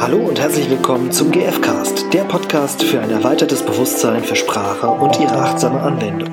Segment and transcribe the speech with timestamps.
[0.00, 5.20] Hallo und herzlich willkommen zum GFcast, der Podcast für ein erweitertes Bewusstsein für Sprache und
[5.20, 6.30] ihre achtsame Anwendung.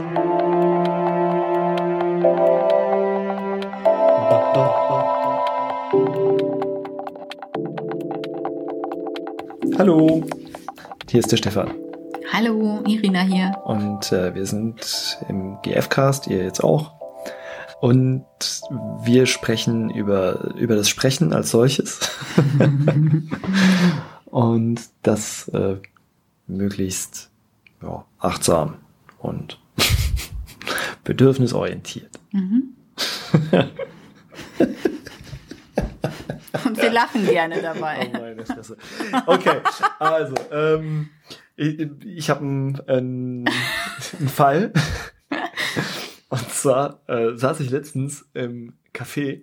[9.78, 10.24] Hallo,
[11.10, 11.74] hier ist der Stefan.
[12.32, 13.52] Hallo, Irina hier.
[13.66, 16.97] Und äh, wir sind im GFcast, ihr jetzt auch.
[17.80, 18.26] Und
[19.04, 22.00] wir sprechen über, über das Sprechen als solches.
[24.26, 25.78] und das äh,
[26.48, 27.30] möglichst
[27.82, 28.78] ja, achtsam
[29.20, 29.60] und
[31.04, 32.20] bedürfnisorientiert.
[32.32, 32.74] Mhm.
[36.66, 38.10] Und wir lachen gerne dabei.
[38.14, 38.78] Oh meine Fresse.
[39.26, 39.58] Okay,
[40.00, 41.10] also, ähm,
[41.56, 42.42] ich, ich habe
[42.88, 43.46] einen,
[44.28, 44.74] Fall.
[46.30, 49.42] Und zwar äh, saß ich letztens im Café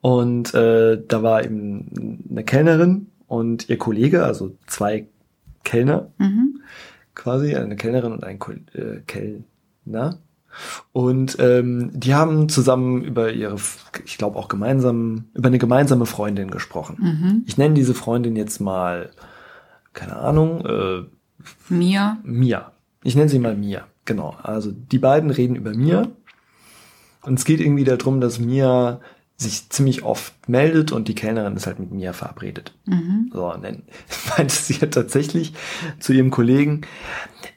[0.00, 5.08] und äh, da war eben eine Kellnerin und ihr Kollege, also zwei
[5.64, 6.60] Kellner Mhm.
[7.14, 10.18] quasi, eine Kellnerin und ein Kol äh, Kellner.
[10.92, 13.56] Und ähm, die haben zusammen über ihre,
[14.04, 16.96] ich glaube auch gemeinsam, über eine gemeinsame Freundin gesprochen.
[17.00, 17.44] Mhm.
[17.46, 19.10] Ich nenne diese Freundin jetzt mal,
[19.94, 21.02] keine Ahnung, äh,
[21.68, 22.18] Mia.
[22.22, 22.72] Mia.
[23.02, 23.86] Ich nenne sie mal Mia.
[24.04, 24.36] Genau.
[24.42, 26.08] Also die beiden reden über Mia.
[27.22, 29.00] Und es geht irgendwie darum, dass Mia
[29.36, 32.72] sich ziemlich oft meldet und die Kellnerin ist halt mit Mia verabredet.
[32.86, 33.30] Mhm.
[33.32, 33.82] So, und dann
[34.36, 35.54] meinte sie ja tatsächlich
[35.98, 36.82] zu ihrem Kollegen,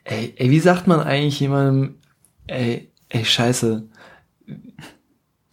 [0.03, 1.95] ey, ey, wie sagt man eigentlich jemandem,
[2.47, 3.83] ey, ey, scheiße,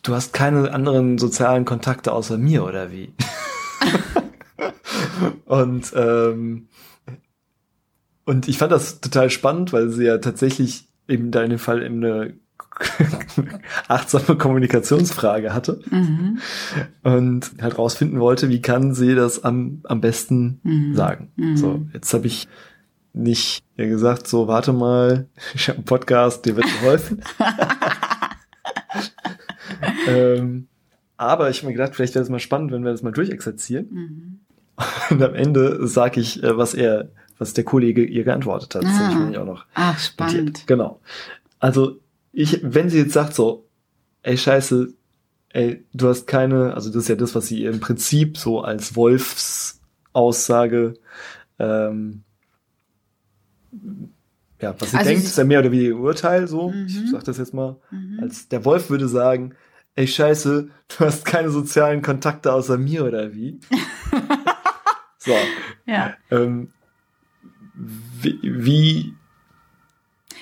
[0.02, 3.12] du hast keine anderen sozialen Kontakte außer mir, oder wie?
[5.44, 6.68] und, ähm,
[8.24, 11.82] und ich fand das total spannend, weil sie ja tatsächlich eben da in dem Fall
[11.82, 12.34] eben eine
[13.88, 16.38] achtsame Kommunikationsfrage hatte Mhm.
[17.02, 20.94] und halt rausfinden wollte, wie kann sie das am, am besten Mhm.
[20.94, 21.32] sagen.
[21.36, 21.56] Mhm.
[21.56, 22.48] So, jetzt habe ich
[23.12, 27.22] nicht ihr gesagt, so warte mal, ich habe einen Podcast, dir wird geholfen.
[30.08, 30.68] ähm,
[31.16, 33.86] aber ich habe mir gedacht, vielleicht wäre es mal spannend, wenn wir das mal durchexerzieren.
[33.90, 34.40] Mhm.
[35.10, 38.84] Und am Ende sage ich, äh, was er, was der Kollege ihr geantwortet hat.
[38.84, 38.98] Das Ah.
[38.98, 40.04] habe ich mir nämlich auch noch Ach, notiert.
[40.04, 40.66] spannend.
[40.66, 41.00] Genau.
[41.58, 41.98] Also,
[42.32, 43.66] ich, wenn sie jetzt sagt so,
[44.22, 44.92] ey, scheiße,
[45.50, 48.96] ey, du hast keine, also das ist ja das, was sie im Prinzip so als
[48.96, 50.94] Wolfsaussage,
[51.58, 52.22] ähm,
[54.60, 56.70] ja, was sie Also denkt, ist ja mehr oder weniger ihr Urteil, so.
[56.70, 56.86] Mhm.
[56.86, 57.76] Ich sag das jetzt mal.
[57.90, 58.18] Mhm.
[58.22, 59.54] Als der Wolf würde sagen,
[59.96, 63.60] ey, scheiße, du hast keine sozialen Kontakte außer mir, oder wie?
[65.18, 65.32] so.
[65.86, 66.14] Ja.
[66.30, 66.72] Ähm,
[67.74, 69.14] wie, wie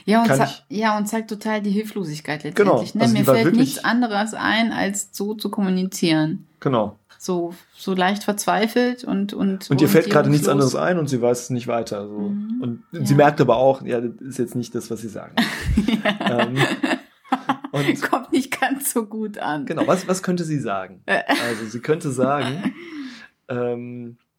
[0.04, 2.94] Ja und, ja, und zeigt total die Hilflosigkeit Genau, letztendlich.
[2.94, 3.02] Ne?
[3.02, 6.46] also Mir fällt nichts anderes ein, als so zu kommunizieren.
[6.60, 6.98] genau.
[7.18, 11.22] So, so leicht verzweifelt und und Und ihr fällt gerade nichts anderes ein und sie
[11.22, 12.08] weiß es nicht weiter.
[12.08, 12.18] So.
[12.30, 12.58] Mhm.
[12.60, 13.06] Und Ja.
[13.06, 15.36] sie merkt aber auch, ja, das ist jetzt nicht das, was sie sagen.
[16.20, 16.56] ähm,
[17.70, 19.66] und Kommt nicht ganz so gut an.
[19.66, 21.02] genau, was, was könnte sie sagen?
[21.06, 21.22] Äh.
[21.28, 22.74] Also sie könnte sagen,
[23.48, 24.31] ähm, äh,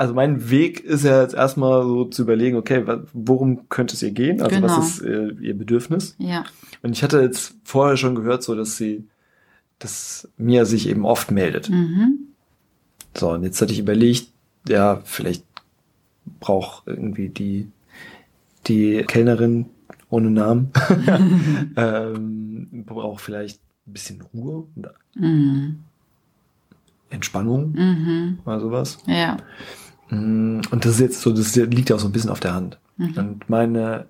[0.00, 4.12] also mein Weg ist ja jetzt erstmal so zu überlegen, okay, worum könnte es ihr
[4.12, 4.40] gehen?
[4.40, 4.68] Also Genau.
[4.68, 6.14] was ist äh, ihr Bedürfnis?
[6.18, 6.44] Ja.
[6.82, 9.04] Und ich hatte jetzt vorher schon gehört, so dass sie,
[9.78, 11.68] dass Mia sich eben oft meldet.
[11.68, 12.18] Mhm.
[13.14, 14.28] So, und jetzt hatte ich überlegt,
[14.66, 15.44] ja, vielleicht
[16.40, 17.68] braucht irgendwie die,
[18.68, 19.66] die Kellnerin
[20.08, 20.70] ohne Namen,
[21.76, 25.80] ähm, braucht vielleicht ein bisschen Ruhe und Mhm.
[27.10, 28.38] Entspannung Mhm.
[28.46, 28.98] oder sowas.
[29.06, 29.36] Ja.
[30.10, 32.54] Mm, Und das ist jetzt so, das liegt ja auch so ein bisschen auf der
[32.54, 32.78] Hand.
[32.96, 33.14] Mhm.
[33.16, 34.06] Und meine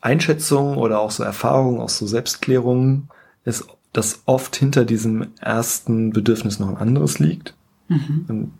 [0.00, 3.08] Einschätzung oder auch so Erfahrung, auch so Selbstklärung
[3.44, 7.54] ist, dass oft hinter diesem ersten Bedürfnis noch ein anderes liegt.
[7.88, 8.52] Mhm.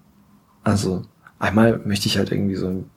[0.65, 1.03] Also
[1.39, 2.91] einmal möchte ich halt irgendwie so ein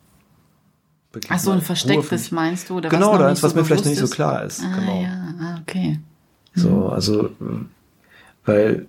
[1.12, 2.78] wirklich Ach so, ein verstecktes meinst du?
[2.78, 4.62] Oder Genau, was oder eins, was so mir vielleicht noch nicht so klar ist.
[4.62, 5.02] Ah, genau.
[5.02, 6.00] ja, ah, okay.
[6.54, 7.30] So, also, äh,
[8.44, 8.86] weil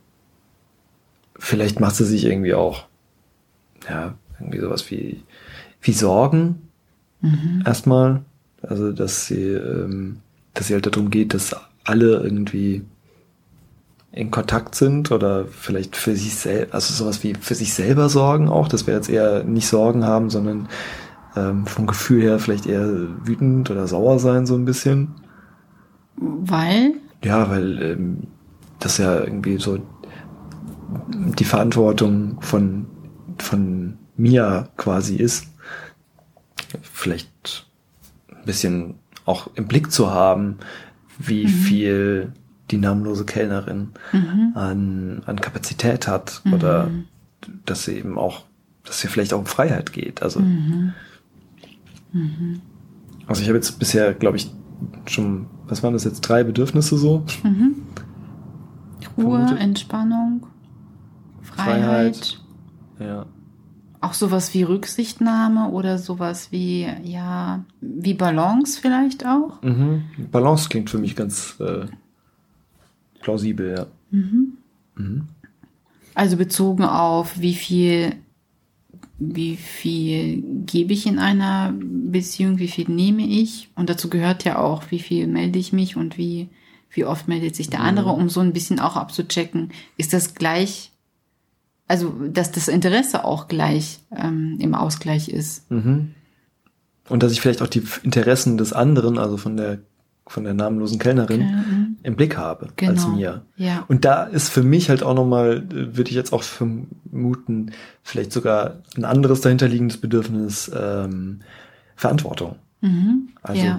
[1.37, 2.85] vielleicht macht sie sich irgendwie auch,
[3.87, 5.21] ja, irgendwie sowas wie,
[5.81, 6.61] wie Sorgen
[7.21, 7.63] Mhm.
[7.65, 8.21] erstmal.
[8.61, 10.17] Also, dass sie, ähm,
[10.53, 12.83] dass sie halt darum geht, dass alle irgendwie
[14.11, 18.49] in Kontakt sind oder vielleicht für sich selbst, also sowas wie für sich selber sorgen
[18.49, 20.67] auch, dass wir jetzt eher nicht Sorgen haben, sondern
[21.35, 22.87] ähm, vom Gefühl her vielleicht eher
[23.25, 25.15] wütend oder sauer sein so ein bisschen.
[26.17, 26.95] Weil?
[27.23, 28.17] Ja, weil ähm,
[28.79, 29.79] das ja irgendwie so
[31.07, 32.85] die Verantwortung von,
[33.37, 35.47] von Mia quasi ist.
[36.81, 37.67] Vielleicht
[38.29, 40.57] ein bisschen auch im Blick zu haben,
[41.19, 42.33] wie viel
[42.71, 44.51] die namenlose Kellnerin Mhm.
[44.55, 46.89] an, an Kapazität hat oder
[47.65, 48.45] dass sie eben auch,
[48.83, 50.21] dass es hier vielleicht auch um Freiheit geht.
[50.23, 50.93] Also, Mhm.
[53.27, 54.49] also ich habe jetzt bisher, glaube ich,
[55.07, 57.25] schon, was waren das jetzt, drei Bedürfnisse so?
[59.17, 59.59] Ruhe, Vermutet.
[59.59, 60.45] Entspannung,
[61.41, 62.15] Freiheit.
[62.17, 62.39] Freiheit.
[62.99, 63.25] Ja.
[64.01, 69.61] Auch sowas wie Rücksichtnahme oder sowas wie, ja, wie Balance vielleicht auch.
[69.61, 70.03] Mhm.
[70.31, 71.85] Balance klingt für mich ganz äh,
[73.21, 73.87] plausibel, ja.
[76.13, 78.15] Also bezogen auf, wie viel,
[79.19, 83.69] wie viel gebe ich in einer Beziehung, wie viel nehme ich.
[83.75, 86.49] Und dazu gehört ja auch, wie viel melde ich mich und wie,
[86.89, 90.90] wie oft meldet sich der andere, um so ein bisschen auch abzuchecken, ist das gleich,
[91.91, 95.69] also dass das Interesse auch gleich ähm, im Ausgleich ist.
[95.69, 96.13] Und
[97.09, 99.79] dass ich vielleicht auch die Interessen des anderen, also von der
[100.27, 101.97] von der namenlosen Kellnerin, Mhm.
[102.03, 103.07] im Blick habe als Genau.
[103.09, 103.41] mir.
[103.57, 103.83] Ja.
[103.89, 107.71] Und da ist für mich halt auch nochmal, würde ich jetzt auch vermuten,
[108.01, 111.41] vielleicht sogar ein anderes dahinterliegendes Bedürfnis, ähm,
[111.97, 112.55] Verantwortung.
[112.79, 113.29] Mhm.
[113.41, 113.77] Also ja.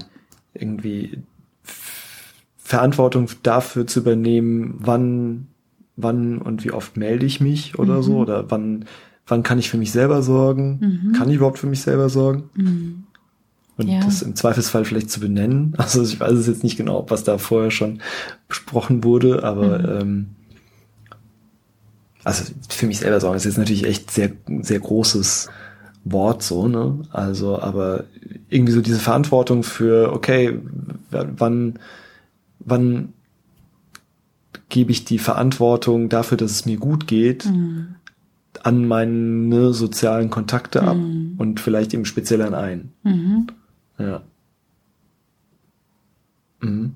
[0.53, 1.23] irgendwie
[2.59, 5.47] Verantwortung dafür zu übernehmen, wann,
[5.97, 8.03] wann und wie oft melde ich mich oder Mhm.
[8.03, 8.85] so, oder wann,
[9.27, 11.13] wann kann ich für mich selber sorgen?
[11.17, 12.45] Kann ich überhaupt für mich selber sorgen?
[12.55, 13.05] Mhm.
[13.79, 14.01] Und Ja.
[14.01, 15.75] das im Zweifelsfall vielleicht zu benennen.
[15.79, 18.01] Also ich weiß es jetzt nicht genau, was da vorher schon
[18.49, 20.01] besprochen wurde, aber Mhm.
[20.01, 20.27] ähm,
[22.25, 24.31] also für mich selber sorgen ist jetzt natürlich echt sehr,
[24.61, 25.51] sehr großes
[26.05, 27.01] Wort so, ne?
[27.11, 28.05] Also, aber
[28.49, 30.59] irgendwie so diese Verantwortung für, okay,
[31.11, 31.79] wann,
[32.61, 33.13] wann
[34.73, 37.95] gebe ich die Verantwortung dafür, dass es mir gut geht, Mhm.
[38.63, 40.97] an meine sozialen Kontakte ab
[41.39, 42.93] und vielleicht eben speziell an einen.
[43.03, 43.47] Mhm.
[43.99, 44.23] Ja.
[46.61, 46.95] Mhm.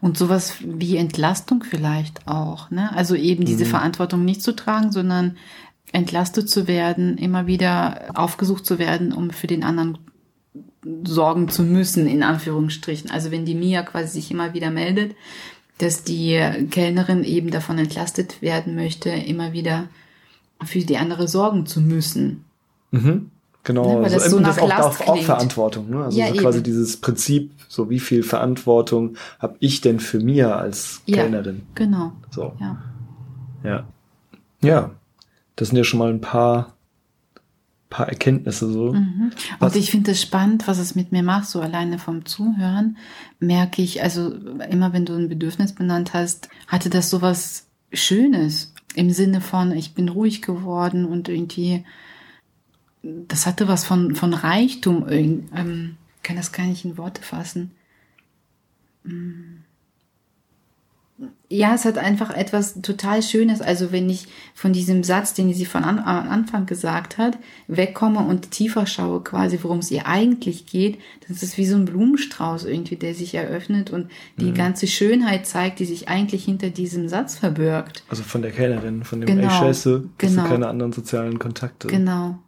[0.00, 2.92] Und sowas wie Entlastung vielleicht auch, ne?
[2.96, 3.68] Also eben diese Mhm.
[3.68, 5.36] Verantwortung nicht zu tragen, sondern
[5.92, 9.98] entlastet zu werden, immer wieder aufgesucht zu werden, um für den anderen
[11.04, 13.10] sorgen zu müssen, in Anführungsstrichen.
[13.10, 15.14] Also wenn die Mia quasi sich immer wieder meldet,
[15.78, 16.38] dass die
[16.70, 19.88] Kellnerin eben davon entlastet werden möchte, immer wieder
[20.64, 22.44] für die andere sorgen zu müssen.
[22.90, 23.30] Mhm.
[23.64, 25.22] Genau, Ne, weil also, das so nach auch, auch, auch.
[25.22, 25.90] Verantwortung.
[25.90, 26.04] Ne?
[26.04, 26.64] Also Ja, so quasi eben.
[26.64, 31.16] dieses Prinzip, so wie viel Verantwortung habe ich denn für mir als Ja.
[31.18, 31.62] Kellnerin?
[31.74, 32.12] Genau.
[32.30, 32.82] So, Ja.
[33.62, 33.84] ja.
[34.62, 34.90] Ja,
[35.56, 36.74] das sind ja schon mal ein paar,
[37.90, 38.92] paar Erkenntnisse so.
[38.92, 39.30] Mhm.
[39.60, 42.96] Und ich finde es spannend, was es mit mir macht, so alleine vom Zuhören,
[43.40, 44.32] merke ich, also
[44.70, 49.94] immer wenn du ein Bedürfnis benannt hast, hatte das sowas Schönes im Sinne von, ich
[49.94, 51.84] bin ruhig geworden und irgendwie,
[53.02, 57.70] das hatte was von, von Reichtum, ähm, kann das gar nicht in Worte fassen.
[61.50, 63.62] Ja, es hat einfach etwas total Schönes.
[63.62, 68.20] Also wenn ich von diesem Satz, den sie von an, am Anfang gesagt hat, wegkomme
[68.20, 72.64] und tiefer schaue, quasi worum es ihr eigentlich geht, das ist wie so ein Blumenstrauß
[72.64, 77.36] irgendwie, der sich eröffnet und die ganze Schönheit zeigt, die sich eigentlich hinter diesem Satz
[77.36, 78.02] verbirgt.
[78.08, 80.42] Also von der Kellnerin, von dem Genau, Ey Scheiße, hast genau.
[80.42, 81.88] du keine anderen sozialen Kontakte.
[81.88, 82.38] Genau.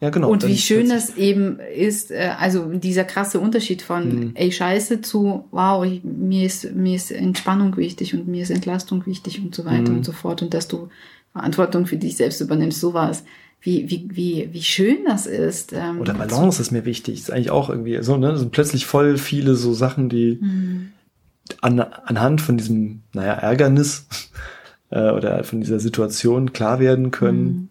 [0.00, 0.10] Ja.
[0.10, 0.30] Genau.
[0.30, 5.44] Und wie schön das eben ist, äh, also dieser krasse Unterschied von ey Scheiße zu
[5.50, 9.64] wow, ich, mir ist mir ist Entspannung wichtig und mir ist Entlastung wichtig und so
[9.64, 10.88] weiter und so fort und dass du
[11.32, 13.24] Verantwortung für dich selbst übernimmst, sowas.
[13.60, 15.72] Wie, wie, wie, wie schön das ist.
[15.72, 17.18] Ähm, Oder Balance ist mir wichtig.
[17.18, 18.30] Ist eigentlich auch irgendwie so, ne?
[18.30, 20.92] Das sind plötzlich voll viele so Sachen, die Mhm.
[21.60, 24.06] an, anhand von diesem, naja, Ärgernis
[24.90, 27.68] äh, oder von dieser Situation klar werden können, Mhm.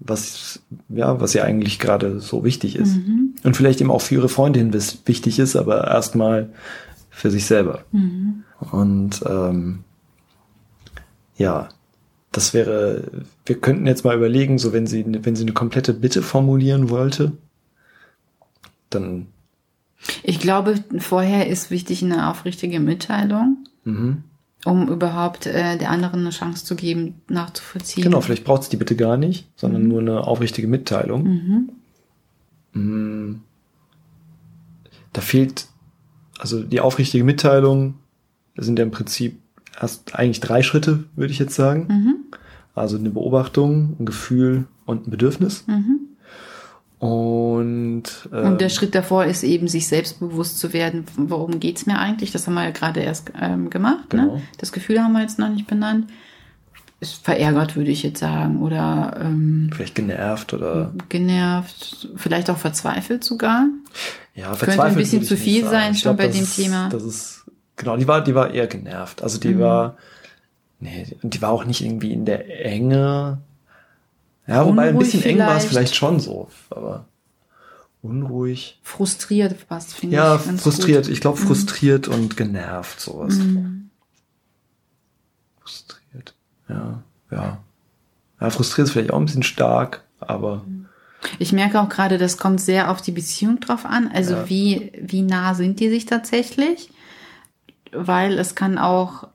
[0.00, 2.96] was, ja, was ja eigentlich gerade so wichtig ist.
[2.96, 3.34] Mhm.
[3.44, 6.50] Und vielleicht eben auch für ihre Freundin wichtig ist, aber erstmal
[7.10, 7.84] für sich selber.
[7.92, 8.42] Mhm.
[8.72, 9.84] Und ähm,
[11.36, 11.68] ja,
[12.32, 13.04] das wäre,
[13.46, 17.32] wir könnten jetzt mal überlegen, so wenn sie, wenn sie eine komplette Bitte formulieren wollte,
[18.90, 19.26] dann
[20.22, 24.24] Ich glaube, vorher ist wichtig eine aufrichtige Mitteilung, mhm.
[24.64, 28.04] um überhaupt äh, der anderen eine Chance zu geben, nachzuvollziehen.
[28.04, 29.88] Genau, vielleicht braucht es die Bitte gar nicht, sondern Mhm.
[29.88, 31.22] nur eine aufrichtige Mitteilung.
[31.24, 31.70] Mhm.
[32.76, 33.40] Mm.
[35.12, 35.68] Da fehlt,
[36.40, 37.94] also die aufrichtige Mitteilung
[38.56, 39.38] sind ja im Prinzip
[39.80, 41.86] erst eigentlich drei Schritte, würde ich jetzt sagen.
[41.88, 42.16] Mhm.
[42.74, 45.64] Also eine Beobachtung, ein Gefühl und ein Bedürfnis.
[45.66, 46.00] Mhm.
[46.98, 51.84] Und, ähm, Und der Schritt davor ist eben, sich selbst bewusst zu werden, worum geht's
[51.84, 52.32] mir eigentlich?
[52.32, 54.10] Das haben wir ja gerade erst ähm, gemacht.
[54.10, 54.36] Genau.
[54.36, 54.42] Ne?
[54.58, 56.08] Das Gefühl haben wir jetzt noch nicht benannt.
[57.00, 58.62] Ist verärgert, würde ich jetzt sagen.
[58.62, 63.66] Oder ähm, vielleicht genervt oder genervt, vielleicht auch verzweifelt sogar.
[64.34, 64.96] ja, ein verzweifelt.
[64.96, 66.88] bisschen würde ich zu viel sein schon bei das dem ist, Thema.
[66.88, 67.43] Das ist,
[67.76, 69.22] genau, die war, die war eher genervt.
[69.22, 69.40] Also Mhm.
[69.42, 69.96] die war,
[70.80, 73.38] nee, die war auch nicht irgendwie in der Enge
[74.46, 75.68] Ja, wobei ein Unruhig bisschen eng war es vielleicht.
[75.68, 77.06] vielleicht schon so, aber
[78.02, 78.78] unruhig.
[78.82, 80.44] Frustriert was finde Ja, ich.
[80.44, 81.06] ganz frustriert.
[81.06, 81.12] gut.
[81.14, 83.34] Ich glaube frustriert und genervt sowas.
[83.36, 83.88] Mhm.
[85.60, 86.34] Frustriert.
[86.68, 87.58] Ja, ja.
[88.40, 90.64] Ja, frustriert ist vielleicht auch ein bisschen stark, aber
[91.38, 94.10] Ich merke auch gerade, das kommt sehr auf die Beziehung drauf an.
[94.12, 94.48] Also Ja.
[94.50, 96.90] wie, wie nah sind die sich tatsächlich?
[97.94, 99.28] Weil es kann auch,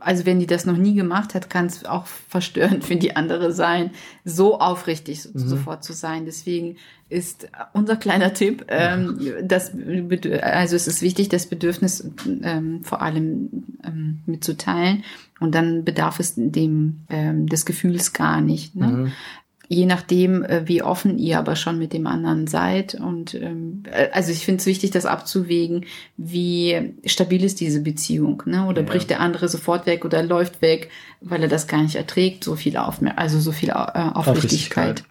[0.00, 3.52] also wenn die das noch nie gemacht hat, kann es auch verstörend für die andere
[3.52, 3.90] sein,
[4.24, 5.38] so aufrichtig so, Mhm.
[5.48, 6.24] sofort zu sein.
[6.26, 6.76] Deswegen
[7.08, 9.72] ist unser kleiner Tipp, ähm, das,
[10.42, 12.06] also es ist wichtig, das Bedürfnis
[12.42, 13.48] ähm, vor allem
[13.82, 15.04] ähm, mitzuteilen
[15.40, 18.76] und dann bedarf es dem ähm, des Gefühls gar nicht.
[18.76, 18.86] Ne?
[18.88, 19.12] Mhm.
[19.70, 22.94] Je nachdem, äh, wie offen ihr aber schon mit dem anderen seid.
[22.94, 25.84] Und ähm, äh, also ich finde es wichtig, das abzuwägen,
[26.16, 28.66] wie stabil ist diese Beziehung, ne?
[28.66, 28.86] Oder Ja.
[28.88, 30.88] bricht der andere sofort weg oder läuft weg,
[31.20, 35.04] weil er das gar nicht erträgt, so viel Aufmer also so viel äh, Aufrichtigkeit.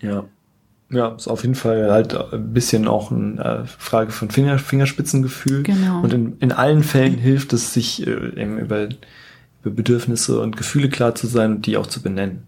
[0.00, 0.24] ja.
[0.90, 5.62] Ja, ist auf jeden Fall halt ein bisschen auch eine äh, Frage von Finger, Fingerspitzengefühl.
[5.62, 6.00] Genau.
[6.00, 8.10] Und in, in allen Fällen hilft es, sich äh,
[8.40, 8.88] eben über
[9.62, 12.46] Bedürfnisse und Gefühle klar zu sein und die auch zu benennen.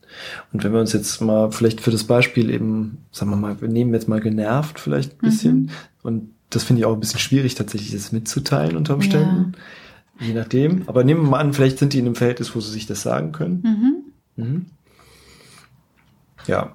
[0.52, 3.68] Und wenn wir uns jetzt mal vielleicht für das Beispiel eben, sagen wir mal, wir
[3.68, 5.70] nehmen jetzt mal genervt vielleicht ein bisschen.
[6.02, 9.52] Und das finde ich auch ein bisschen schwierig, tatsächlich das mitzuteilen unter Umständen.
[10.20, 10.88] Je nachdem.
[10.88, 13.02] Aber nehmen wir mal an, vielleicht sind die in einem Verhältnis, wo sie sich das
[13.02, 14.04] sagen können.
[14.36, 14.44] Mhm.
[14.44, 14.66] Mhm.
[16.46, 16.74] Ja.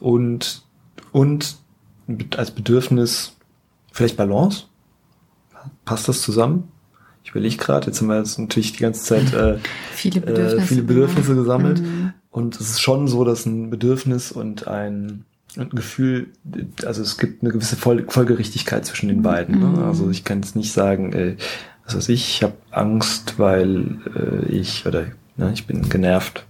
[0.00, 0.62] Und,
[1.12, 1.56] und
[2.36, 3.36] als Bedürfnis
[3.92, 4.64] vielleicht Balance?
[5.84, 6.68] Passt das zusammen?
[7.26, 9.58] Ich überlege gerade, jetzt haben wir jetzt natürlich die ganze Zeit äh,
[9.92, 10.66] Viele äh, Bedürfnisse.
[10.66, 11.80] viele Bedürfnisse gesammelt.
[11.80, 12.12] Mhm.
[12.30, 15.24] Und es ist schon so, dass ein Bedürfnis und ein,
[15.56, 16.28] ein Gefühl,
[16.84, 19.58] also es gibt eine gewisse Fol Folgerichtigkeit zwischen den beiden.
[19.58, 19.72] Mhm.
[19.72, 19.84] Ne?
[19.86, 21.36] Also ich kann jetzt nicht sagen, äh,
[21.84, 25.06] was weiß ich, ich habe Angst, weil äh, ich, oder
[25.36, 26.46] ne, ich bin genervt.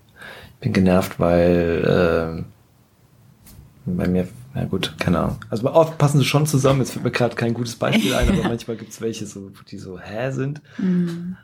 [0.56, 2.44] Ich bin genervt, weil
[3.86, 5.36] äh, bei mir, na gut, keine Ahnung.
[5.50, 6.80] Also oft passen sie schon zusammen.
[6.80, 9.76] Jetzt fällt mir gerade kein gutes Beispiel ein, aber manchmal gibt es welche, so, die
[9.76, 10.62] so hä sind.
[10.78, 11.36] Mhm.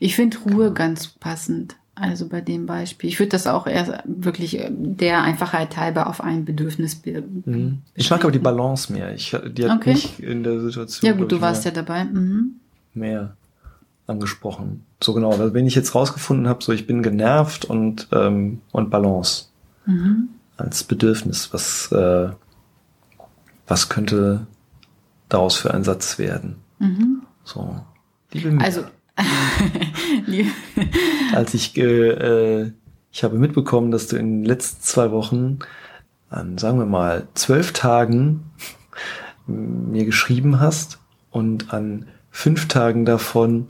[0.00, 1.76] Ich finde Ruhe ganz passend.
[1.94, 3.10] Also bei dem Beispiel.
[3.10, 7.78] Ich würde das auch eher wirklich äh, der Einfachheit halber auf ein Bedürfnis be Mhm.
[7.94, 9.12] Ich mag aber die Balance mehr.
[9.14, 9.90] Ich, die hat Okay.
[9.94, 11.10] mich in der Situation.
[11.10, 12.04] Ja gut, du warst mehr, ja dabei.
[12.04, 12.52] Mhm.
[12.94, 13.36] mehr
[14.06, 14.84] angesprochen.
[15.02, 15.38] So genau.
[15.38, 19.46] Weil wenn ich jetzt rausgefunden habe, so ich bin genervt und, ähm, und Balance
[19.84, 20.28] Mhm.
[20.58, 22.28] Als Bedürfnis, was, äh,
[23.66, 24.46] was könnte
[25.28, 26.56] daraus für ein Satz werden?
[26.78, 27.22] Mhm.
[27.44, 27.80] So.
[28.32, 28.84] Liebe Mia, Also,
[31.32, 32.72] als ich, äh,
[33.10, 35.60] ich habe mitbekommen, dass du in den letzten zwei Wochen
[36.28, 38.50] an, sagen wir mal, zwölf Tagen
[39.46, 40.98] mir geschrieben hast
[41.30, 43.68] und an fünf Tagen davon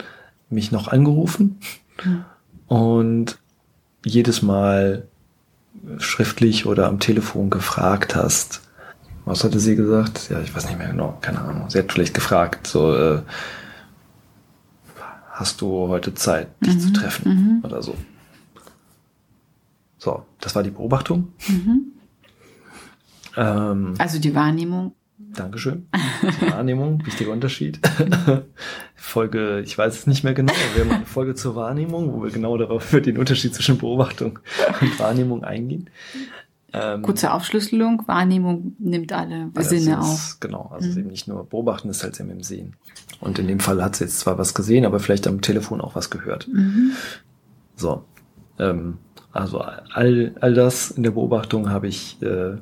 [0.51, 1.61] mich noch angerufen
[2.67, 3.39] und
[4.05, 5.07] jedes Mal
[5.99, 8.63] schriftlich oder am Telefon gefragt hast.
[9.25, 10.31] Was hatte sie gesagt?
[10.31, 11.69] Ja, ich weiß nicht mehr genau, keine Ahnung.
[11.69, 13.23] Sie hat vielleicht gefragt, so, äh,
[15.33, 17.95] hast du heute Zeit, dich zu treffen oder so.
[19.99, 21.33] So, das war die Beobachtung.
[23.37, 24.95] Ähm, also die Wahrnehmung.
[25.19, 25.89] Dankeschön.
[26.51, 27.81] Wahrnehmung, wichtiger Unterschied.
[28.95, 32.23] Folge, ich weiß es nicht mehr genau, aber wir haben eine Folge zur Wahrnehmung, wo
[32.23, 34.39] wir genau darauf für den Unterschied zwischen Beobachtung
[34.81, 35.91] und Wahrnehmung eingehen.
[36.73, 38.03] Ähm, Kurze Aufschlüsselung.
[38.07, 40.37] Wahrnehmung nimmt alle also Sinne auf.
[40.41, 42.77] Genau, also ist eben nicht nur beobachten, es ist halt eben im Sehen.
[43.21, 45.95] Und in dem Fall hat sie jetzt zwar was gesehen, aber vielleicht am Telefon auch
[45.95, 46.47] was gehört.
[46.49, 46.93] Mhm.
[47.75, 48.05] So.
[48.59, 48.99] Ähm,
[49.33, 52.57] also all, all das in der Beobachtung habe ich äh,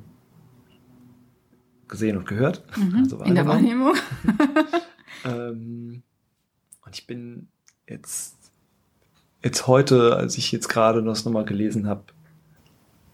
[1.88, 2.62] gesehen und gehört.
[3.00, 3.22] Also Mhm.
[3.24, 3.46] In der.
[3.46, 3.94] Wahrnehmung.
[5.24, 6.02] Ähm,
[6.84, 7.48] und ich bin
[7.88, 8.36] jetzt,
[9.42, 12.04] jetzt heute, als ich jetzt gerade das nochmal gelesen habe,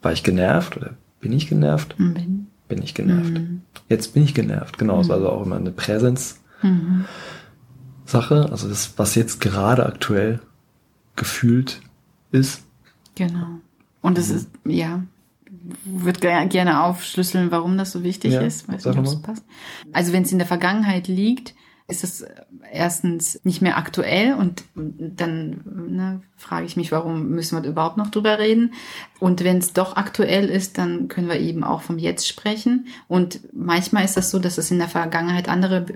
[0.02, 1.94] war ich genervt oder bin ich genervt?
[1.98, 2.48] Mhm.
[2.68, 3.30] Bin ich genervt.
[3.30, 3.62] Mhm.
[3.88, 5.06] Jetzt bin ich genervt, genau.
[5.08, 6.44] War also auch immer eine Präsens-Sache.
[6.66, 7.06] Mhm.
[8.50, 10.40] Also das, was jetzt gerade aktuell
[11.16, 11.80] gefühlt
[12.30, 12.64] ist.
[13.14, 13.60] Genau.
[14.02, 14.36] Und es Mhm.
[14.36, 15.02] ist, ja,
[15.84, 18.68] würde ge- gerne aufschlüsseln, warum das so wichtig Ja, ist.
[18.68, 19.44] Weiß nicht, ob es passt.
[19.92, 21.54] Also wenn es in der Vergangenheit liegt,
[21.92, 22.24] ist es
[22.72, 28.10] erstens nicht mehr aktuell und dann ne, frage ich mich, warum müssen wir überhaupt noch
[28.10, 28.72] drüber reden?
[29.20, 32.86] Und wenn es doch aktuell ist, dann können wir eben auch vom Jetzt sprechen.
[33.06, 35.86] Und manchmal ist das so, dass es in der Vergangenheit andere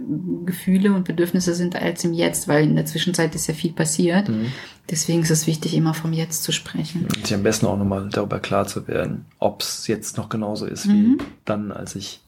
[0.44, 4.28] Gefühle und Bedürfnisse sind als im Jetzt, weil in der Zwischenzeit ist ja viel passiert.
[4.28, 4.52] Mhm.
[4.88, 7.06] Deswegen ist es wichtig, immer vom Jetzt zu sprechen.
[7.06, 10.66] Und sich am besten auch nochmal darüber klar zu werden, ob es jetzt noch genauso
[10.66, 11.18] ist Mhm.
[11.18, 12.20] wie dann, als ich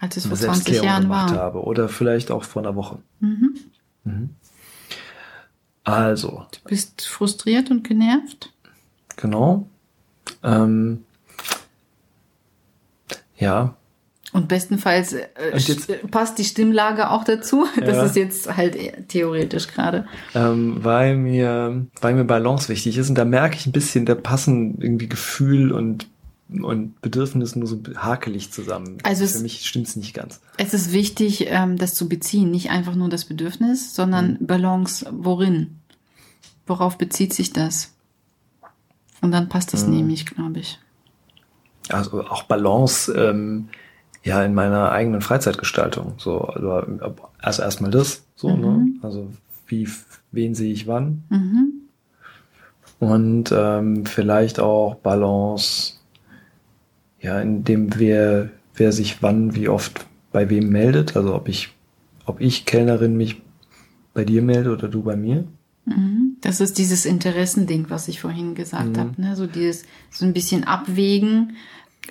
[0.00, 1.38] Als es eine vor 20 Selbstklärung Jahren gemacht war.
[1.38, 1.62] habe.
[1.62, 2.98] Oder vielleicht auch vor einer Woche.
[3.20, 3.54] Mhm.
[4.04, 4.30] Mhm.
[5.84, 8.52] Also, Du bist frustriert und genervt?
[9.16, 9.66] Genau.
[10.42, 11.04] Ähm,
[13.36, 13.74] ja.
[14.32, 17.66] Und bestenfalls äh, Und jetzt- st- passt die Stimmlage auch dazu.
[17.80, 18.02] Das Ja.
[18.04, 20.06] ist jetzt halt theoretisch gerade.
[20.34, 24.14] Ähm, weil mir, weil mir Balance wichtig ist und da merke ich ein bisschen, da
[24.14, 26.06] passen irgendwie Gefühl und
[26.62, 28.98] und Bedürfnis nur so hakelig zusammen.
[29.02, 30.40] Also es- für mich stimmt's nicht ganz.
[30.56, 32.50] Es ist wichtig, ähm, das zu beziehen.
[32.50, 34.46] Nicht einfach nur das Bedürfnis, sondern Mhm.
[34.46, 35.78] Balance worin?
[36.66, 37.92] Worauf bezieht sich das?
[39.22, 39.94] Und dann passt das Mhm.
[39.94, 40.78] nämlich, glaube ich.
[41.88, 43.68] Also auch Balance, ähm,
[44.22, 46.14] ja, in meiner eigenen Freizeitgestaltung.
[46.18, 46.82] So, also,
[47.38, 48.66] also erstmal das, so, ne?
[48.66, 48.98] Mhm.
[49.02, 49.28] Also
[49.66, 49.88] wie,
[50.32, 51.24] wen sehe ich wann?
[51.30, 51.72] Mhm.
[52.98, 55.94] Und ähm, vielleicht auch Balance,
[57.20, 61.16] ja, indem wer, wer sich wann, wie oft bei wem meldet.
[61.16, 61.70] Also ob ich,
[62.26, 63.42] ob ich Kellnerin mich
[64.14, 65.44] bei dir melde oder du bei mir.
[65.84, 66.36] Mhm.
[66.40, 69.00] Das ist dieses Interessending, was ich vorhin gesagt Mhm.
[69.00, 69.20] habe.
[69.20, 69.36] Ne?
[69.36, 71.56] So dieses, so ein bisschen abwägen.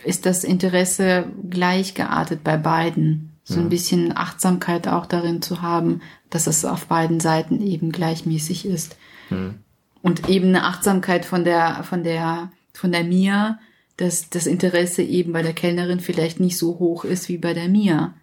[0.05, 3.31] Ist das Interesse gleich geartet bei beiden?
[3.43, 8.67] So ein bisschen Achtsamkeit auch darin zu haben, dass es auf beiden Seiten eben gleichmäßig
[8.67, 8.95] ist.
[9.31, 9.55] Mhm.
[10.03, 13.57] Und eben eine Achtsamkeit von der, von der, von der Mia,
[13.99, 17.67] dass das Interesse eben bei der Kellnerin vielleicht nicht so hoch ist wie bei der
[17.67, 18.13] Mia.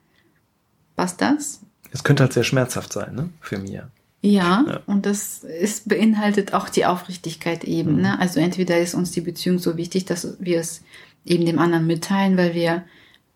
[0.97, 1.61] Passt das?
[1.93, 3.91] Es könnte halt sehr schmerzhaft sein, ne, für Mia.
[4.23, 4.81] Ja, Ja.
[4.87, 7.97] und das ist, beinhaltet auch die Aufrichtigkeit eben.
[7.97, 8.01] Mhm.
[8.03, 8.19] Ne?
[8.19, 10.83] Also entweder ist uns die Beziehung so wichtig, dass wir es
[11.25, 12.85] eben dem anderen mitteilen, weil wir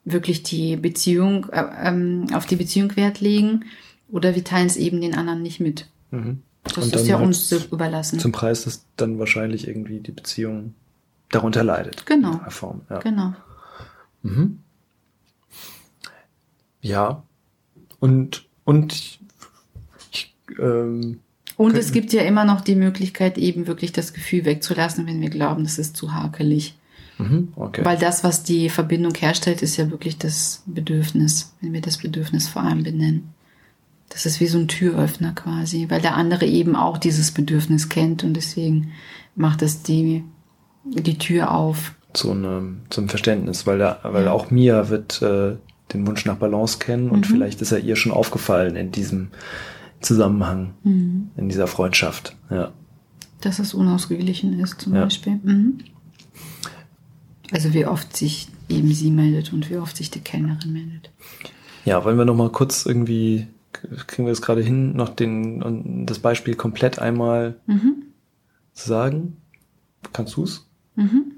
[0.04, 3.64] wirklich die Beziehung, äh, ähm, auf die Beziehung Wert legen,
[4.10, 5.86] oder wir teilen es eben den anderen nicht mit.
[6.10, 6.42] Mhm.
[6.64, 8.18] Das ist ja halt uns überlassen.
[8.18, 10.74] Zum Preis, dass dann wahrscheinlich irgendwie die Beziehung
[11.30, 12.06] darunter leidet.
[12.06, 12.40] Genau.
[12.44, 12.98] In Form, ja.
[12.98, 13.34] Genau.
[14.22, 14.60] Mhm.
[16.82, 17.22] Ja.
[17.98, 19.18] Und, und
[20.12, 21.20] ich, ähm,
[21.56, 25.30] Und es gibt ja immer noch die Möglichkeit, eben wirklich das Gefühl wegzulassen, wenn wir
[25.30, 26.76] glauben, das ist zu hakelig.
[27.18, 27.84] mhm, okay.
[27.84, 32.48] Weil das, was die Verbindung herstellt, ist ja wirklich das Bedürfnis, wenn wir das Bedürfnis
[32.48, 33.34] vor allem benennen.
[34.08, 38.24] Das ist wie so ein Türöffner quasi, weil der andere eben auch dieses Bedürfnis kennt
[38.24, 38.90] und deswegen
[39.36, 40.24] macht es die,
[40.84, 41.94] die Tür auf.
[42.12, 44.32] zu einem, zum Verständnis, weil er, weil Ja.
[44.32, 45.56] auch Mia wird äh,
[45.92, 47.34] den Wunsch nach Balance kennen und Mhm.
[47.34, 49.28] vielleicht ist er ihr schon aufgefallen in diesem
[50.00, 51.30] Zusammenhang, Mhm.
[51.36, 52.34] in dieser Freundschaft.
[52.50, 52.72] Ja.
[53.42, 55.04] Dass es unausgeglichen ist zum Ja.
[55.04, 55.38] Beispiel.
[55.42, 55.78] Mhm.
[57.52, 61.10] Also wie oft sich eben sie meldet und wie oft sich die Kellnerin meldet.
[61.84, 63.46] Ja, wollen wir noch mal kurz irgendwie
[64.08, 68.02] kriegen wir es gerade hin, noch den das Beispiel komplett einmal Mhm.
[68.72, 69.36] sagen?
[70.12, 70.66] Kannst du's?
[71.00, 71.32] Mhm.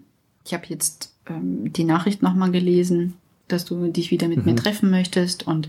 [0.45, 3.15] Ich habe jetzt ähm, die Nachricht nochmal gelesen,
[3.49, 4.57] dass du dich wieder mit mir Mhm.
[4.57, 5.69] treffen möchtest und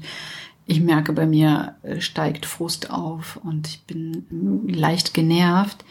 [0.66, 5.84] ich merke, bei mir äh, steigt Frust auf und ich bin ähm, leicht genervt,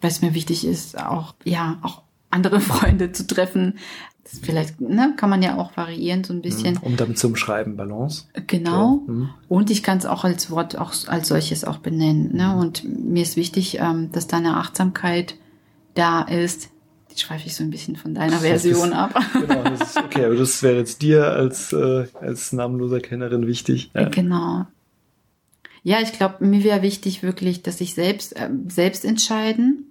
[0.00, 3.78] weil es mir wichtig ist, auch, ja, auch andere Freunde zu treffen.
[4.24, 6.76] Das vielleicht, ne, kann man ja auch variieren so ein bisschen.
[6.78, 8.24] Um damit zu umschreiben, Balance.
[8.48, 9.04] Genau.
[9.06, 9.28] So, mhm.
[9.48, 12.34] Und ich kann es auch als Wort auch als solches auch benennen.
[12.34, 12.56] Ne?
[12.56, 15.36] Und mir ist wichtig, ähm, dass deine Achtsamkeit
[15.94, 16.70] da ist.
[17.16, 19.18] Jetzt schweife ich so ein bisschen von deiner Version ab.
[19.32, 23.90] Genau, das ist okay, aber das wäre jetzt dir als, äh, als namenloser Kennerin wichtig.
[23.94, 24.10] Ja.
[24.10, 24.66] Genau.
[25.82, 29.84] Ja, ich glaube, mir wäre wichtig wirklich, dass ich selbst ähm, selbst entscheiden,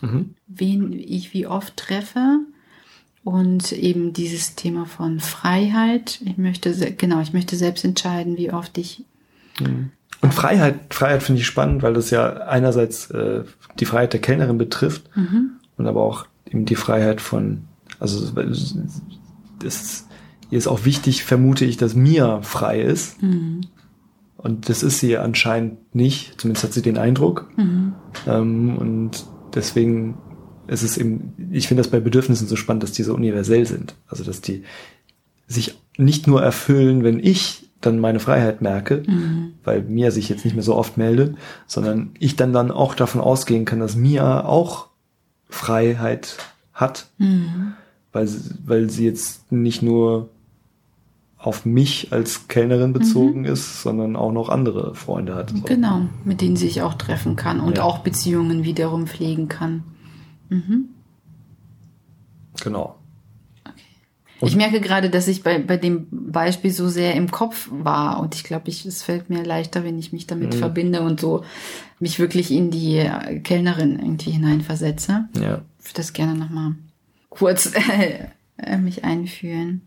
[0.00, 0.34] Mhm.
[0.46, 2.38] wen ich wie oft treffe.
[3.22, 6.20] Und eben dieses Thema von Freiheit.
[6.24, 9.04] Ich möchte, genau, ich möchte selbst entscheiden, wie oft ich
[10.22, 13.44] Und Freiheit, Freiheit finde ich spannend, weil das ja einerseits äh,
[13.78, 15.50] die Freiheit der Kellnerin betrifft Mhm.
[15.76, 17.62] und aber auch eben die Freiheit von,
[17.98, 18.30] also
[19.58, 20.06] das,
[20.50, 23.22] ihr ist auch wichtig, vermute ich, dass Mia frei ist.
[23.22, 23.62] Mhm.
[24.36, 27.48] Und das ist sie anscheinend nicht, zumindest hat sie den Eindruck.
[27.56, 27.94] Mhm.
[28.26, 30.18] Ähm, und deswegen
[30.66, 33.94] ist es eben, ich finde das bei Bedürfnissen so spannend, dass die so universell sind.
[34.08, 34.64] Also dass die
[35.46, 39.54] sich nicht nur erfüllen, wenn ich dann meine Freiheit merke, Mhm.
[39.64, 41.36] weil Mia sich jetzt nicht mehr so oft meldet,
[41.66, 44.88] sondern ich dann dann auch davon ausgehen kann, dass Mia auch
[45.52, 46.36] Freiheit
[46.72, 47.74] hat, Mhm.
[48.12, 50.28] weil, sie- weil sie jetzt nicht nur
[51.38, 55.50] auf mich als Kellnerin bezogen ist, sondern auch noch andere Freunde hat.
[55.50, 55.60] So.
[55.62, 57.84] Genau, mit denen sie sich auch treffen kann und Ja.
[57.84, 59.82] auch Beziehungen wiederum pflegen kann.
[60.50, 60.88] Mhm.
[62.62, 62.96] Genau.
[64.44, 68.34] Ich merke gerade, dass ich bei, bei dem Beispiel so sehr im Kopf war und
[68.34, 70.58] ich glaube, ich, es fällt mir leichter, wenn ich mich damit Mhm.
[70.58, 71.44] verbinde und so
[72.02, 75.28] mich wirklich in die äh, Kellnerin irgendwie hineinversetze.
[75.36, 75.62] Ja.
[75.78, 76.74] Ich würde das gerne nochmal
[77.30, 77.72] kurz
[78.56, 79.82] äh, mich einfühlen.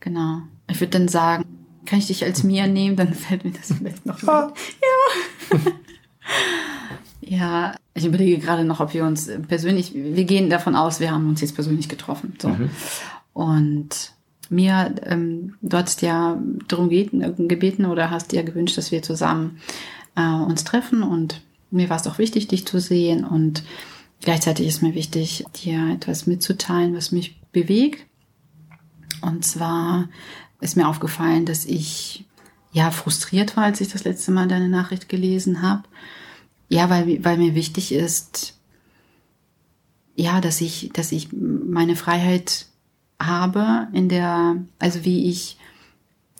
[0.00, 0.40] Genau.
[0.68, 1.44] Ich würde dann sagen,
[1.84, 2.96] kann ich dich als Mia nehmen?
[2.96, 4.30] Dann fällt mir das vielleicht noch mit.
[4.30, 4.52] Ja.
[7.20, 11.28] ja, Ich überlege gerade noch, ob wir uns persönlich, wir gehen davon aus, wir haben
[11.28, 12.34] uns jetzt persönlich getroffen.
[12.40, 12.48] So.
[12.48, 12.70] Mhm.
[13.34, 14.12] Und
[14.48, 19.60] mir, ähm, du hast ja darum gebeten oder hast dir gewünscht, dass wir zusammen
[20.16, 23.62] äh, uns treffen und mir war es auch wichtig, dich zu sehen und
[24.20, 28.06] gleichzeitig ist mir wichtig, dir etwas mitzuteilen, was mich bewegt.
[29.22, 30.08] Und zwar
[30.60, 32.24] ist mir aufgefallen, dass ich
[32.72, 35.84] ja frustriert war, als ich das letzte Mal deine Nachricht gelesen habe.
[36.68, 38.58] Ja, weil, weil mir wichtig ist,
[40.14, 42.66] ja, dass ich, dass ich meine Freiheit
[43.18, 45.56] habe in der, also wie ich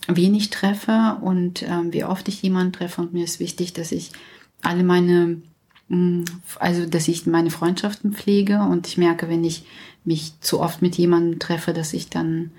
[0.07, 4.11] wenig treffe und ähm, wie oft ich jemanden treffe und mir ist wichtig, dass ich
[4.61, 5.41] alle meine,
[5.89, 6.23] mm,
[6.59, 9.65] also dass ich meine Freundschaften pflege und ich merke, wenn ich
[10.03, 12.51] mich zu oft mit jemandem treffe, dass ich dann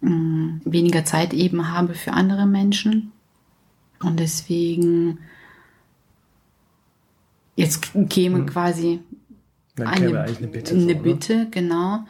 [0.00, 3.12] mm, weniger Zeit eben habe für andere Menschen
[4.02, 5.18] und deswegen
[7.56, 8.46] jetzt käme hm.
[8.46, 9.00] quasi
[9.78, 12.06] eine, eine, Bitte, eine so, Bitte, genau.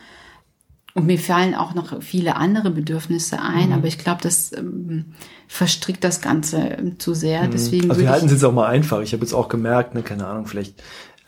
[0.94, 3.74] Und mir fallen auch noch viele andere Bedürfnisse ein, mhm.
[3.74, 5.06] aber ich glaube, das ähm,
[5.46, 7.44] verstrickt das Ganze ähm, zu sehr.
[7.44, 7.50] Mhm.
[7.52, 9.00] Deswegen also wir halten es jetzt auch mal einfach.
[9.00, 10.82] Ich habe jetzt auch gemerkt, ne, keine Ahnung, vielleicht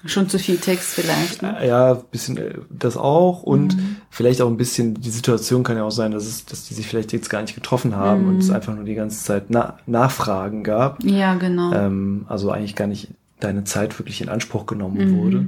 [0.05, 1.42] schon zu viel Text vielleicht.
[1.42, 1.57] Ne?
[1.64, 3.96] Ja, bisschen äh, das auch und mhm.
[4.11, 6.87] vielleicht auch ein bisschen die Situation kann ja auch sein, dass es, dass die sich
[6.87, 8.55] vielleicht jetzt gar nicht getroffen haben und es mhm.
[8.55, 11.03] einfach nur die ganze Zeit na Nachfragen gab.
[11.05, 11.72] Ja, genau.
[11.72, 15.16] Ähm, also eigentlich gar nicht deine Zeit wirklich in Anspruch genommen mhm.
[15.18, 15.46] wurde.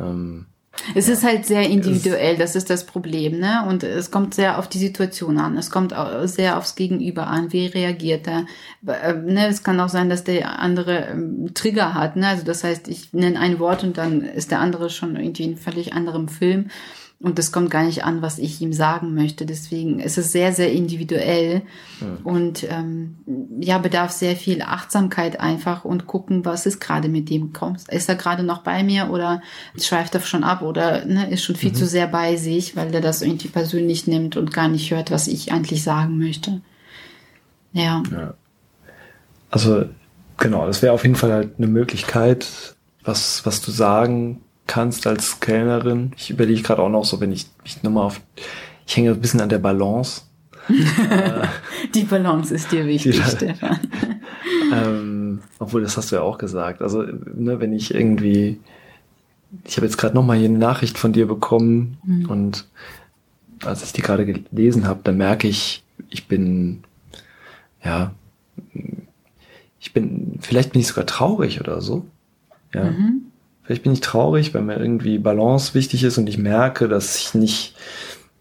[0.00, 0.46] Ähm,
[0.94, 3.64] es ist halt sehr individuell, das ist das Problem, ne?
[3.68, 5.56] Und es kommt sehr auf die Situation an.
[5.56, 7.52] Es kommt auch sehr aufs Gegenüber an.
[7.52, 8.46] Wie reagiert er?
[8.86, 9.48] Äh, ne?
[9.48, 12.28] Es kann auch sein, dass der andere ähm, Trigger hat, ne?
[12.28, 15.56] Also das heißt, ich nenne ein Wort und dann ist der andere schon irgendwie in
[15.56, 16.70] völlig anderem Film.
[17.22, 19.46] Und das kommt gar nicht an, was ich ihm sagen möchte.
[19.46, 21.62] Deswegen ist es sehr, sehr individuell
[22.00, 22.06] ja.
[22.24, 23.16] und ähm,
[23.60, 27.88] ja, bedarf sehr viel Achtsamkeit einfach und gucken, was ist gerade mit dem kommt.
[27.88, 29.40] Ist er gerade noch bei mir oder
[29.78, 31.76] schweift er schon ab oder ne, ist schon viel mhm.
[31.76, 35.28] zu sehr bei sich, weil er das irgendwie persönlich nimmt und gar nicht hört, was
[35.28, 36.60] ich eigentlich sagen möchte.
[37.72, 38.02] Ja.
[38.10, 38.34] ja.
[39.48, 39.84] Also
[40.38, 44.40] genau, das wäre auf jeden Fall halt eine Möglichkeit, was, was du sagen
[44.72, 46.12] kannst als Kellnerin.
[46.16, 48.22] Ich überlege gerade auch noch so, wenn ich mich nochmal auf,
[48.86, 50.22] ich hänge ein bisschen an der Balance.
[51.94, 53.78] die Balance ist dir wichtig, die, Stefan.
[54.72, 56.80] ähm, obwohl, das hast du ja auch gesagt.
[56.80, 58.60] Also, ne, wenn ich irgendwie,
[59.64, 62.30] ich habe jetzt gerade nochmal hier eine Nachricht von dir bekommen mhm.
[62.30, 62.66] und
[63.66, 66.82] als ich die gerade gelesen habe, dann merke ich, ich bin,
[67.84, 68.14] ja,
[69.78, 72.06] ich bin, vielleicht bin ich sogar traurig oder so.
[72.72, 72.84] Ja.
[72.84, 73.31] Mhm.
[73.62, 77.34] Vielleicht bin ich traurig, weil mir irgendwie Balance wichtig ist und ich merke, dass ich
[77.34, 77.76] nicht,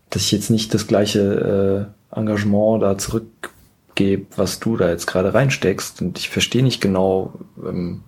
[0.09, 5.33] dass ich jetzt nicht das gleiche äh, Engagement da zurückgebe, was du da jetzt gerade
[5.33, 6.01] reinsteckst.
[6.01, 8.03] Und ich verstehe nicht genau, ähm,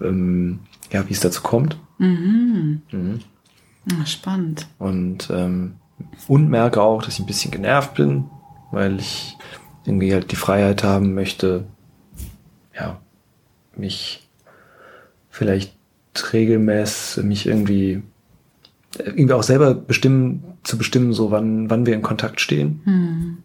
[0.00, 0.60] ähm,
[0.92, 1.76] ja, wie es dazu kommt.
[1.98, 2.82] Mhm.
[2.92, 3.20] Mhm.
[4.00, 4.66] Ach, spannend.
[4.78, 5.76] Und, ähm,
[6.28, 8.24] und merke auch, dass ich ein bisschen genervt bin,
[8.70, 9.36] weil ich
[9.84, 11.64] irgendwie halt die Freiheit haben möchte,
[12.74, 13.00] ja,
[13.76, 14.28] mich
[15.30, 15.75] vielleicht
[16.32, 18.02] regelmäßig mich irgendwie
[18.98, 22.80] irgendwie auch selber bestimmen, zu bestimmen, so wann, wann wir in Kontakt stehen.
[22.84, 23.38] Mhm.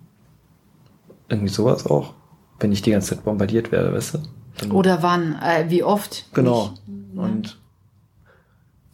[1.30, 2.14] Irgendwie sowas auch.
[2.60, 4.74] Wenn ich die ganze Zeit bombardiert werde, weißt du?
[4.74, 6.26] Oder wann, äh, wie oft.
[6.34, 6.74] Genau.
[6.86, 7.58] Ich, und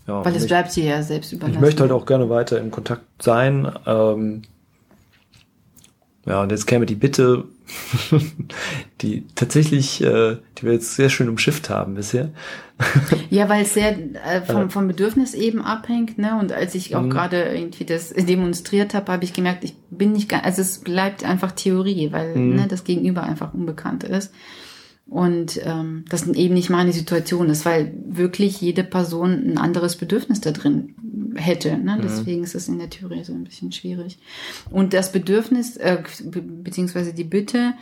[0.07, 1.55] ja, Weil es ich, bleibt dir ja selbst überlassen.
[1.55, 3.69] Ich möchte halt auch gerne weiter in Kontakt sein.
[3.85, 4.43] Ähm,
[6.25, 7.43] ja, und jetzt käme die Bitte,
[9.01, 12.31] die tatsächlich, äh, die wir jetzt sehr schön umschifft haben bisher.
[13.29, 16.37] ja, weil es sehr äh, vom, vom Bedürfnis eben abhängt, ne?
[16.39, 17.09] Und als ich auch mhm.
[17.09, 21.23] gerade irgendwie das demonstriert habe, habe ich gemerkt, ich bin nicht ganz, also es bleibt
[21.23, 22.55] einfach Theorie, weil mhm.
[22.55, 24.31] ne, das Gegenüber einfach unbekannt ist.
[25.09, 30.41] Und ähm, das eben nicht meine Situation ist, weil wirklich jede Person ein anderes Bedürfnis
[30.41, 30.95] da drin
[31.35, 31.77] hätte.
[31.77, 31.95] Ne?
[31.95, 32.01] Mhm.
[32.01, 34.19] Deswegen ist es in der Theorie so ein bisschen schwierig.
[34.69, 37.73] Und das Bedürfnis, äh, be beziehungsweise die Bitte,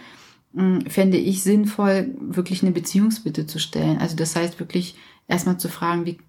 [0.54, 3.98] mh, fände ich sinnvoll, wirklich eine Beziehungsbitte zu stellen.
[3.98, 4.96] Also das heißt wirklich
[5.28, 6.20] erstmal zu fragen, wie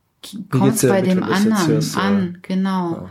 [0.51, 2.39] kommt es bei dem anderen hörst, an?
[2.41, 2.93] Genau.
[2.93, 3.11] Ja.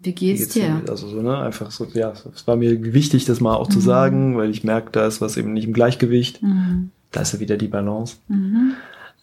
[0.00, 0.82] Wie geht's, wie geht's dir?
[0.84, 0.90] dir?
[0.90, 3.72] Also so, ne, einfach so, ja, es war mir wichtig, das mal auch mhm.
[3.72, 6.42] zu sagen, weil ich merke, da ist was eben nicht im Gleichgewicht.
[6.42, 6.90] Mhm.
[7.14, 8.16] Da ist ja wieder die Balance.
[8.26, 8.74] Mhm.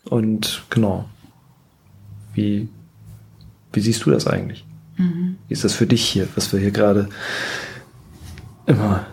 [0.06, 1.10] Und genau.
[2.34, 2.70] Wie,
[3.74, 4.66] wie siehst du das eigentlich?
[4.96, 5.36] Mhm.
[5.48, 7.10] Wie ist das für dich hier, was wir hier gerade
[8.66, 9.06] immer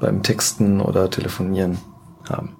[0.00, 1.76] beim Texten oder Telefonieren
[2.26, 2.56] haben?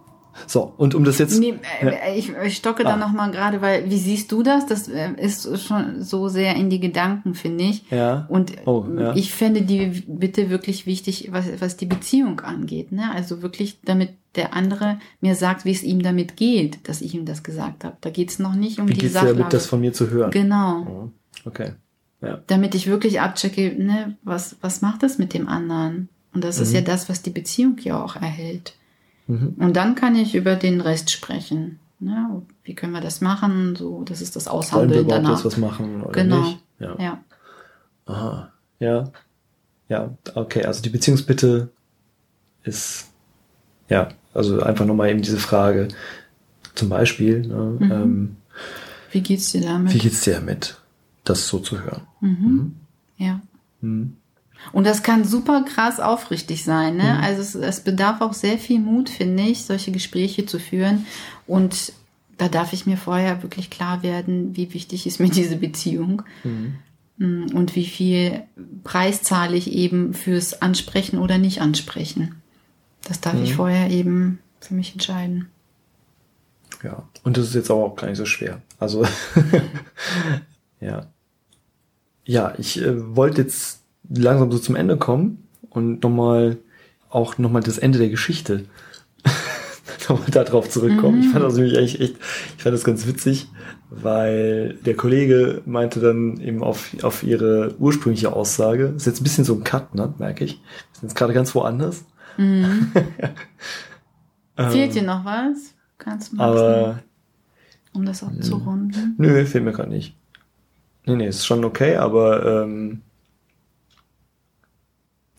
[0.46, 1.38] So, und um das jetzt.
[1.38, 2.90] Nee, äh, ich, ich stocke Ah.
[2.90, 4.66] da noch mal gerade, weil wie siehst du das?
[4.66, 7.85] Das äh, ist schon so sehr in die Gedanken, finde ich.
[7.90, 8.26] Ja.
[8.29, 9.14] Und Oh, ja.
[9.14, 12.92] ich fände die bitte wirklich wichtig, was, was die Beziehung angeht.
[12.92, 13.11] Ne?
[13.14, 17.24] Also wirklich, damit der andere mir sagt, wie es ihm damit geht, dass ich ihm
[17.24, 17.96] das gesagt habe.
[18.00, 19.38] Da geht's noch nicht um Wie die geht's Sachlage.
[19.38, 20.31] damit, das von mir zu hören?
[20.31, 20.79] genau.
[20.85, 21.12] Mhm.
[21.44, 21.72] Okay.
[22.22, 22.38] Ja.
[22.46, 26.09] Damit ich wirklich abchecke, ne, was, was macht das mit dem anderen?
[26.35, 28.74] Und das ist ja das, was die Beziehung ja auch erhält.
[29.31, 29.55] Mhm.
[29.59, 31.79] Und dann kann ich über den Rest sprechen.
[32.01, 32.43] Ne?
[32.64, 33.77] Wie können wir das machen?
[33.77, 35.37] So, das ist das Wollen wir Aushandeln überhaupt danach.
[35.37, 36.43] jetzt was machen oder Genau.
[36.43, 36.59] nicht?
[36.79, 36.97] Ja.
[36.99, 37.25] Ja.
[38.07, 38.53] Aha.
[38.79, 39.11] Ja.
[39.88, 40.64] Ja, okay.
[40.64, 41.69] Also die Beziehungsbitte
[42.62, 43.09] ist,
[43.88, 45.88] ja, also einfach nochmal eben diese Frage.
[46.75, 47.90] Zum Beispiel, ne, Mhm.
[47.93, 48.37] ähm,
[49.12, 49.93] Wie geht's dir damit?
[49.93, 50.81] wie geht's dir damit,
[51.25, 52.03] das so zu hören?
[53.19, 53.40] Ja.
[53.81, 54.16] Mhm.
[54.73, 56.96] Und das kann super krass aufrichtig sein.
[56.96, 57.03] Ne?
[57.18, 57.25] Mhm.
[57.25, 61.07] Also es, es bedarf auch sehr viel Mut, finde ich, solche Gespräche zu führen.
[61.46, 61.92] Und
[62.38, 66.23] da darf ich mir vorher wirklich klar werden, wie wichtig ist mir diese Beziehung.
[66.44, 66.75] Mhm.
[67.18, 68.42] Mm, Und wie viel
[68.85, 72.37] Preis zahle ich eben fürs Ansprechen oder nicht ansprechen.
[73.03, 73.44] Das darf Mhm.
[73.44, 75.49] ich vorher eben für mich entscheiden.
[76.83, 77.03] Ja.
[77.25, 78.62] Und das ist jetzt aber auch gar nicht so schwer.
[78.79, 79.05] Also,
[80.81, 81.07] ja.
[82.25, 83.80] Ja, ich äh, wollte jetzt
[84.11, 86.59] langsam so zum Ende kommen und nochmal
[87.09, 88.66] auch nochmal das Ende der Geschichte
[90.09, 91.20] nochmal darauf zurückkommen.
[91.20, 92.16] Ich fand das nämlich eigentlich echt,
[92.57, 93.49] ich fand das ganz witzig,
[93.88, 99.44] weil der Kollege meinte dann eben auf, auf ihre ursprüngliche Aussage, ist jetzt ein bisschen
[99.44, 100.55] so ein Cut, ne, merke ich.
[100.55, 102.05] Wir sind jetzt gerade ganz woanders.
[104.57, 105.75] Fehlt dir noch was?
[105.99, 107.03] Kannst du mal Aber
[107.92, 109.14] um das abzurunden?
[109.18, 110.16] Nö, fehlt mir gerade nicht.
[111.07, 113.03] Nee, nee, ist schon okay, aber ähm,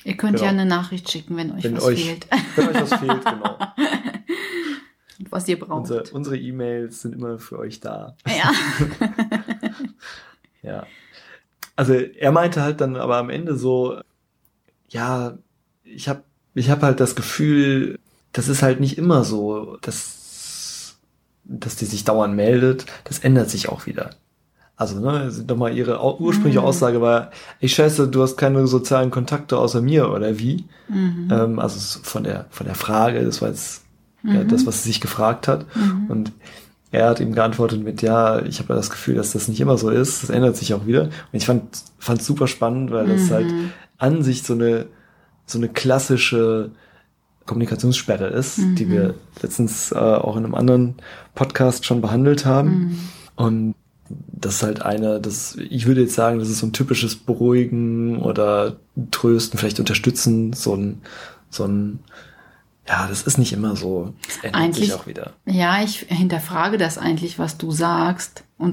[0.03, 0.45] Ihr könnt genau.
[0.45, 2.27] ja eine Nachricht schicken, wenn euch wenn was euch, fehlt.
[2.55, 3.57] wenn euch was fehlt, genau.
[5.19, 5.79] Und was ihr braucht.
[5.79, 8.15] Unsere, unsere E-Mails sind immer für euch da.
[8.27, 8.51] ja.
[10.63, 10.85] Ja.
[11.75, 13.99] Also er meinte halt dann aber am Ende so,
[14.89, 15.37] ja,
[15.83, 17.97] ich habe ich hab halt das Gefühl,
[18.33, 20.97] das ist halt nicht immer so, dass,
[21.43, 22.85] dass die sich dauernd meldet.
[23.05, 24.11] Das ändert sich auch wieder.
[24.81, 29.79] Also, ne, nochmal ihre ursprüngliche Aussage war, ich scheiße, du hast keine sozialen Kontakte außer
[29.79, 30.65] mir, oder wie?
[31.31, 33.83] Ähm, also von der, von der Frage, das war jetzt
[34.23, 35.67] ja, das, was sie sich gefragt hat.
[36.09, 36.31] Und
[36.89, 39.91] er hat ihm geantwortet mit, ja, ich habe das Gefühl, dass das nicht immer so
[39.91, 40.23] ist.
[40.23, 41.03] Das ändert sich auch wieder.
[41.03, 43.53] Und ich fand fand super spannend, weil das halt
[43.99, 44.87] an sich so eine
[45.45, 46.71] so eine klassische
[47.45, 49.13] Kommunikationssperre ist, die wir
[49.43, 50.95] letztens äh, auch in einem anderen
[51.35, 52.99] Podcast schon behandelt haben.
[53.35, 53.75] Und
[54.27, 58.17] das ist halt eine, das, ich würde jetzt sagen, das ist so ein typisches Beruhigen
[58.21, 58.77] oder
[59.11, 61.01] Trösten, vielleicht unterstützen, so ein,
[61.49, 61.99] so ein,
[62.87, 64.13] ja, das ist nicht immer so.
[64.25, 65.33] Das ändert Eigentlich- sich auch wieder.
[65.45, 68.43] ja, ich hinterfrage das eigentlich, was du sagst.
[68.57, 68.69] Und